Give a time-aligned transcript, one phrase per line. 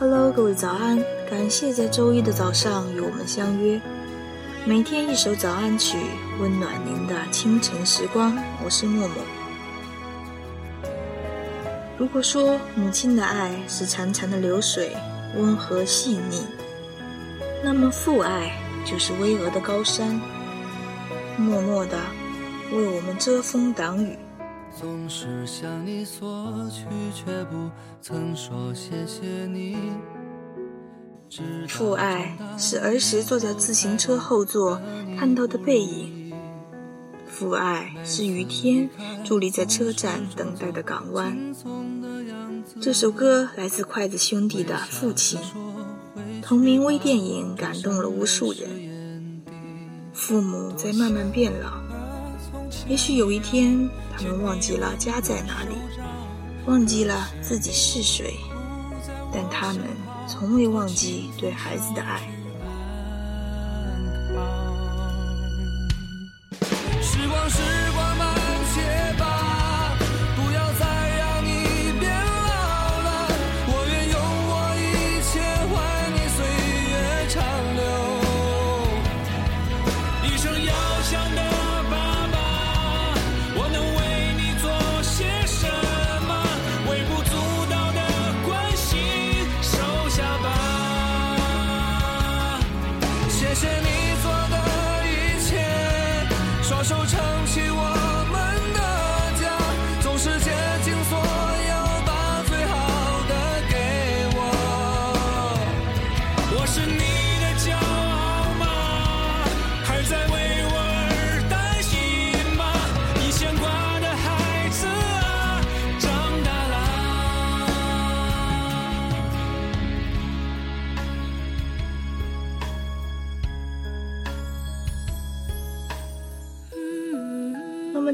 [0.00, 0.98] Hello，各位早安！
[1.28, 3.78] 感谢在周一的早上与我们相约，
[4.64, 5.98] 每天一首早安曲，
[6.40, 8.34] 温暖您的清晨时光。
[8.64, 9.16] 我是默默。
[11.98, 14.96] 如果说母亲的爱是潺潺的流水，
[15.36, 16.46] 温和细腻，
[17.62, 20.18] 那么父爱就是巍峨的高山，
[21.36, 21.98] 默默的
[22.72, 24.16] 为我们遮风挡雨。
[24.80, 27.68] 总是向你索取，却不
[28.00, 29.76] 曾说谢谢你。
[31.68, 34.80] 父爱是儿时坐在自行车后座
[35.18, 36.32] 看到的背影，
[37.26, 38.88] 父爱是雨天
[39.22, 41.54] 伫立在车站等待的港湾。
[42.80, 45.38] 这首歌来自筷子兄弟的《父亲》，
[46.40, 49.42] 同名微电影感动了无数人。
[50.14, 51.89] 父母在慢慢变老。
[52.90, 55.76] 也许有一天，他们忘记了家在哪里，
[56.66, 58.34] 忘记了自己是谁，
[59.32, 59.84] 但他们
[60.26, 62.20] 从未忘记对孩子的爱。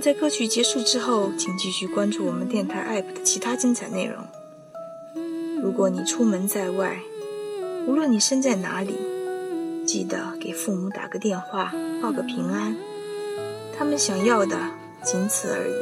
[0.00, 4.24] 在歌曲结束之后，请继续关注我们电台 APP 的其他精彩内容。
[5.62, 6.98] 如果你出门在外，
[7.86, 8.94] 无论你身在哪里，
[9.86, 12.76] 记得给父母打个电话，报个平安。
[13.76, 14.56] 他们想要的
[15.02, 15.74] 仅此而已。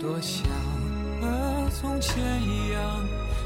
[0.00, 0.44] 多想
[1.20, 3.04] 和从前一样，